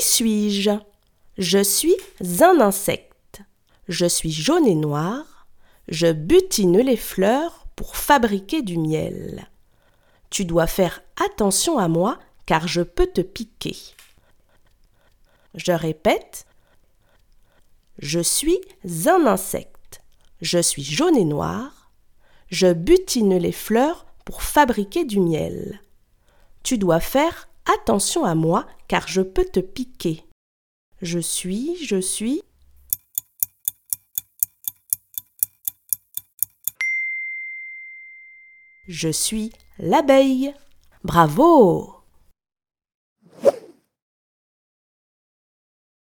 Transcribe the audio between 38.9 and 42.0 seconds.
suis l'abeille. Bravo